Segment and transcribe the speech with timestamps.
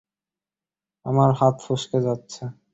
[1.05, 2.43] আমার হাত ফসকে যাচ্ছে!